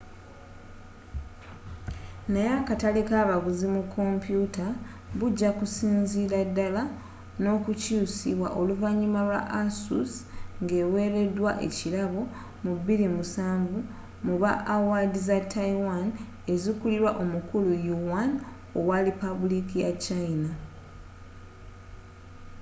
naye 2.31 2.51
akatale 2.59 3.01
kabaguzi 3.09 3.65
mu 3.75 3.81
kompyuta 3.95 4.65
bujakusinzirira 5.17 6.39
ddala 6.49 6.83
nokukyusibwa 7.43 8.47
oluvanyuma 8.59 9.19
lwa 9.27 9.41
asus 9.63 10.11
ngeweredwa 10.63 11.51
wkirabo 11.65 12.21
mu 12.63 12.71
2007 12.85 14.25
mu 14.25 14.35
ba 14.41 14.51
awaadi 14.73 15.19
za 15.27 15.37
taiwan 15.53 16.05
ezikulirwa 16.53 17.11
omukulu 17.23 17.71
yuan 17.87 18.31
owa 18.77 18.97
lipabuliika 19.05 19.75
ya 19.85 19.91
china 20.05 20.51